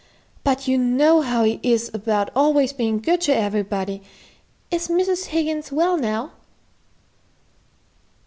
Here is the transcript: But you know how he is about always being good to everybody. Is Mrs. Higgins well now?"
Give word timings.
But 0.43 0.67
you 0.67 0.79
know 0.79 1.21
how 1.21 1.43
he 1.43 1.59
is 1.61 1.91
about 1.93 2.31
always 2.35 2.73
being 2.73 2.97
good 2.97 3.21
to 3.21 3.37
everybody. 3.37 4.01
Is 4.71 4.87
Mrs. 4.87 5.25
Higgins 5.25 5.71
well 5.71 5.95
now?" 5.95 6.31